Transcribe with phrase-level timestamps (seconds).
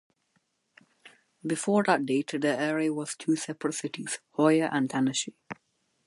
[1.45, 5.35] Before that date, the area was two separate cities Hoya and Tanashi.